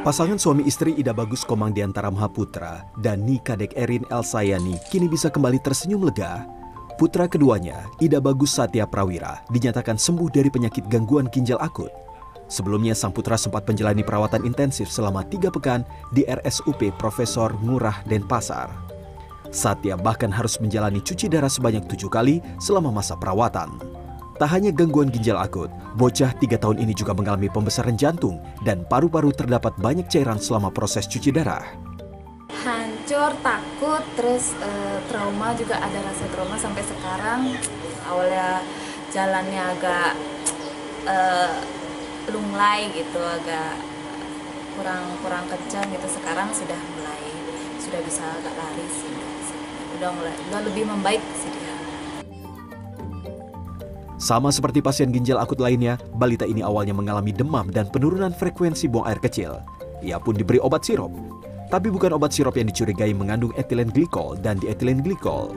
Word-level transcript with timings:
Pasangan 0.00 0.40
suami 0.40 0.64
istri 0.64 0.96
Ida 0.96 1.12
Bagus 1.12 1.44
Komang 1.44 1.76
Di 1.76 1.84
antara 1.84 2.08
Mahaputra 2.08 2.88
dan 3.04 3.28
Nika 3.28 3.52
Dek 3.52 3.76
Erin 3.76 4.08
Elsayani 4.08 4.80
kini 4.88 5.12
bisa 5.12 5.28
kembali 5.28 5.60
tersenyum 5.60 6.08
lega. 6.08 6.48
Putra 6.96 7.28
keduanya, 7.28 7.84
Ida 8.00 8.16
Bagus 8.20 8.56
Satya 8.56 8.88
Prawira, 8.88 9.44
dinyatakan 9.52 10.00
sembuh 10.00 10.32
dari 10.32 10.48
penyakit 10.48 10.88
gangguan 10.88 11.28
ginjal 11.28 11.60
akut. 11.60 11.92
Sebelumnya 12.48 12.96
sang 12.96 13.12
putra 13.12 13.36
sempat 13.36 13.68
menjalani 13.68 14.00
perawatan 14.00 14.48
intensif 14.48 14.88
selama 14.88 15.20
tiga 15.28 15.52
pekan 15.52 15.84
di 16.16 16.24
RSUP 16.24 16.96
Profesor 16.96 17.52
Ngurah 17.60 18.04
Denpasar. 18.08 18.72
Satya 19.52 20.00
bahkan 20.00 20.32
harus 20.32 20.56
menjalani 20.64 21.04
cuci 21.04 21.28
darah 21.28 21.52
sebanyak 21.52 21.84
tujuh 21.88 22.08
kali 22.08 22.40
selama 22.56 22.88
masa 22.88 23.20
perawatan. 23.20 23.99
Tak 24.40 24.56
hanya 24.56 24.72
gangguan 24.72 25.12
ginjal 25.12 25.36
akut, 25.36 25.68
bocah 26.00 26.32
tiga 26.40 26.56
tahun 26.56 26.80
ini 26.80 26.96
juga 26.96 27.12
mengalami 27.12 27.52
pembesaran 27.52 27.92
jantung 27.92 28.40
dan 28.64 28.88
paru-paru 28.88 29.36
terdapat 29.36 29.76
banyak 29.76 30.08
cairan 30.08 30.40
selama 30.40 30.72
proses 30.72 31.04
cuci 31.04 31.28
darah. 31.28 31.60
Hancur, 32.64 33.36
takut, 33.44 34.00
terus 34.16 34.56
e, 34.56 34.70
trauma 35.12 35.52
juga 35.60 35.76
ada 35.76 36.00
rasa 36.00 36.24
trauma 36.32 36.56
sampai 36.56 36.80
sekarang. 36.88 37.52
Awalnya 38.08 38.64
jalannya 39.12 39.62
agak 39.76 40.16
e, 41.04 41.16
lunglai 42.32 42.88
gitu, 42.96 43.20
agak 43.20 43.76
kurang 44.72 45.04
kurang 45.20 45.44
kencang 45.52 45.84
gitu. 45.92 46.16
Sekarang 46.16 46.48
sudah 46.56 46.80
mulai 46.96 47.28
sudah 47.76 48.00
bisa 48.08 48.24
agak 48.24 48.56
lari 48.56 48.88
sih. 48.88 49.12
Udah 50.00 50.16
mulai 50.16 50.32
udah 50.48 50.60
lebih 50.64 50.88
membaik 50.88 51.20
sih 51.36 51.52
dia. 51.52 51.69
Sama 54.20 54.52
seperti 54.52 54.84
pasien 54.84 55.08
ginjal 55.08 55.40
akut 55.40 55.56
lainnya, 55.56 55.96
balita 56.20 56.44
ini 56.44 56.60
awalnya 56.60 56.92
mengalami 56.92 57.32
demam 57.32 57.72
dan 57.72 57.88
penurunan 57.88 58.36
frekuensi 58.36 58.84
buang 58.84 59.08
air 59.08 59.16
kecil. 59.16 59.64
Ia 60.04 60.20
pun 60.20 60.36
diberi 60.36 60.60
obat 60.60 60.84
sirup. 60.84 61.08
Tapi 61.72 61.88
bukan 61.88 62.12
obat 62.12 62.36
sirup 62.36 62.52
yang 62.60 62.68
dicurigai 62.68 63.16
mengandung 63.16 63.56
etilen 63.56 63.88
glikol 63.88 64.36
dan 64.36 64.60
dietilen 64.60 65.00
glikol. 65.00 65.56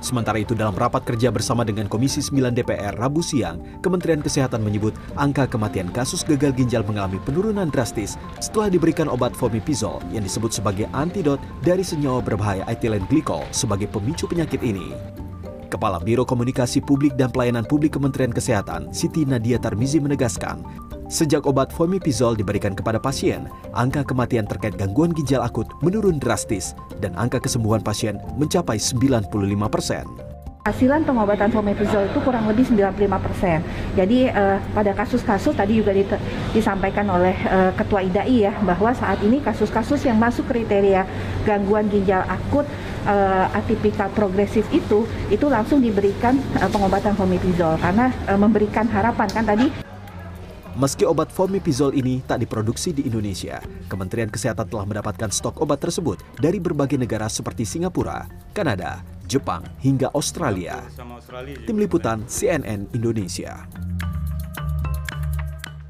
Sementara 0.00 0.40
itu 0.40 0.56
dalam 0.56 0.76
rapat 0.76 1.04
kerja 1.04 1.32
bersama 1.32 1.64
dengan 1.64 1.88
Komisi 1.88 2.20
9 2.20 2.52
DPR 2.52 2.92
Rabu 2.96 3.24
siang, 3.24 3.60
Kementerian 3.80 4.20
Kesehatan 4.20 4.60
menyebut 4.60 4.92
angka 5.16 5.48
kematian 5.48 5.88
kasus 5.92 6.24
gagal 6.24 6.52
ginjal 6.56 6.84
mengalami 6.84 7.16
penurunan 7.24 7.68
drastis 7.72 8.20
setelah 8.40 8.68
diberikan 8.68 9.08
obat 9.08 9.32
fomipizol 9.32 10.00
yang 10.12 10.24
disebut 10.24 10.52
sebagai 10.52 10.88
antidot 10.92 11.40
dari 11.64 11.84
senyawa 11.84 12.20
berbahaya 12.20 12.64
etilen 12.68 13.04
glikol 13.08 13.44
sebagai 13.52 13.88
pemicu 13.88 14.28
penyakit 14.28 14.60
ini. 14.60 15.23
Kepala 15.74 15.98
Biro 15.98 16.22
Komunikasi 16.22 16.78
Publik 16.78 17.18
dan 17.18 17.34
Pelayanan 17.34 17.66
Publik 17.66 17.98
Kementerian 17.98 18.30
Kesehatan, 18.30 18.94
Siti 18.94 19.26
Nadia 19.26 19.58
Tarmizi 19.58 19.98
menegaskan, 19.98 20.62
sejak 21.10 21.50
obat 21.50 21.74
fomipizol 21.74 22.38
diberikan 22.38 22.78
kepada 22.78 23.02
pasien, 23.02 23.50
angka 23.74 24.06
kematian 24.06 24.46
terkait 24.46 24.78
gangguan 24.78 25.10
ginjal 25.10 25.42
akut 25.42 25.66
menurun 25.82 26.22
drastis 26.22 26.78
dan 27.02 27.10
angka 27.18 27.42
kesembuhan 27.42 27.82
pasien 27.82 28.22
mencapai 28.38 28.78
95 28.78 29.26
persen. 29.66 30.06
Hasilan 30.64 31.04
pengobatan 31.04 31.52
fomepizol 31.52 32.08
itu 32.08 32.24
kurang 32.24 32.48
lebih 32.48 32.64
95 32.64 32.96
persen. 33.20 33.60
Jadi 33.98 34.32
uh, 34.32 34.56
pada 34.72 34.96
kasus-kasus 34.96 35.52
tadi 35.52 35.76
juga 35.76 35.92
disampaikan 36.56 37.04
oleh 37.12 37.36
uh, 37.50 37.68
Ketua 37.76 38.00
IDAI 38.00 38.48
ya 38.48 38.52
bahwa 38.64 38.96
saat 38.96 39.20
ini 39.20 39.44
kasus-kasus 39.44 40.08
yang 40.08 40.16
masuk 40.16 40.48
kriteria 40.48 41.04
gangguan 41.44 41.92
ginjal 41.92 42.24
akut 42.24 42.64
uh, 43.04 43.46
atipikal 43.52 44.10
progresif 44.12 44.66
itu 44.74 45.08
itu 45.30 45.46
langsung 45.48 45.80
diberikan 45.80 46.36
uh, 46.60 46.68
pengobatan 46.68 47.14
fomepizol 47.14 47.78
karena 47.78 48.10
uh, 48.28 48.38
memberikan 48.40 48.88
harapan 48.88 49.28
kan 49.30 49.44
tadi 49.46 49.68
Meski 50.74 51.06
obat 51.06 51.30
fomipizol 51.30 51.94
ini 51.94 52.18
tak 52.26 52.42
diproduksi 52.42 52.90
di 52.90 53.06
Indonesia, 53.06 53.62
Kementerian 53.86 54.26
Kesehatan 54.26 54.66
telah 54.66 54.82
mendapatkan 54.82 55.30
stok 55.30 55.62
obat 55.62 55.78
tersebut 55.78 56.18
dari 56.42 56.58
berbagai 56.58 56.98
negara 56.98 57.30
seperti 57.30 57.62
Singapura, 57.62 58.26
Kanada, 58.50 59.06
Jepang, 59.30 59.62
hingga 59.78 60.10
Australia. 60.10 60.82
Tim 61.62 61.78
Liputan 61.78 62.26
CNN 62.26 62.90
Indonesia. 62.90 63.70